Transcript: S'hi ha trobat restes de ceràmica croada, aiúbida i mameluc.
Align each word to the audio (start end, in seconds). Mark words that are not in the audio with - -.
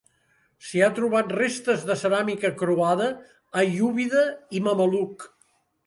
S'hi 0.67 0.79
ha 0.85 0.93
trobat 0.99 1.35
restes 1.41 1.85
de 1.91 1.97
ceràmica 2.05 2.53
croada, 2.65 3.13
aiúbida 3.65 4.29
i 4.61 4.65
mameluc. 4.71 5.33